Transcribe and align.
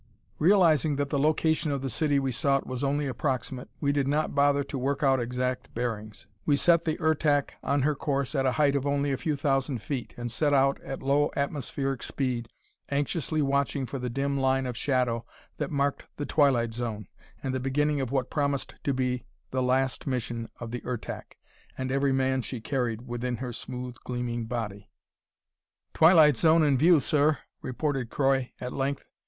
Realising 0.39 0.95
that 0.95 1.09
the 1.11 1.19
location 1.19 1.69
of 1.71 1.83
the 1.83 1.89
city 1.91 2.17
we 2.17 2.31
sought 2.31 2.65
was 2.65 2.83
only 2.83 3.05
approximate, 3.05 3.69
we 3.79 3.91
did 3.91 4.07
not 4.07 4.33
bother 4.33 4.63
to 4.63 4.77
work 4.79 5.03
out 5.03 5.19
exact 5.19 5.71
bearings. 5.75 6.25
We 6.43 6.55
set 6.55 6.85
the 6.85 6.97
Ertak 6.97 7.51
on 7.61 7.83
her 7.83 7.93
course 7.93 8.33
at 8.33 8.47
a 8.47 8.53
height 8.53 8.75
of 8.75 8.87
only 8.87 9.11
a 9.11 9.17
few 9.17 9.35
thousand 9.35 9.79
feet, 9.83 10.15
and 10.17 10.31
set 10.31 10.55
out 10.55 10.81
at 10.81 11.03
low 11.03 11.29
atmospheric 11.35 12.01
speed, 12.01 12.49
anxiously 12.89 13.43
watching 13.43 13.85
for 13.85 13.99
the 13.99 14.09
dim 14.09 14.39
line 14.39 14.65
of 14.65 14.75
shadow 14.75 15.23
that 15.57 15.69
marked 15.69 16.07
the 16.17 16.25
twilight 16.25 16.73
zone, 16.73 17.05
and 17.43 17.53
the 17.53 17.59
beginning 17.59 18.01
of 18.01 18.09
what 18.11 18.31
promised 18.31 18.73
to 18.83 18.95
be 18.95 19.25
the 19.51 19.61
last 19.61 20.07
mission 20.07 20.49
of 20.59 20.71
the 20.71 20.81
Ertak 20.83 21.37
and 21.77 21.91
every 21.91 22.11
man 22.11 22.41
she 22.41 22.59
carried 22.59 23.07
within 23.07 23.35
her 23.35 23.53
smooth, 23.53 23.93
gleaming 24.03 24.45
body. 24.47 24.89
"Twilight 25.93 26.37
zone 26.37 26.63
in 26.63 26.75
view, 26.75 26.99
sir," 26.99 27.37
reported 27.61 28.09
Croy 28.09 28.51
at 28.59 28.73
length. 28.73 29.05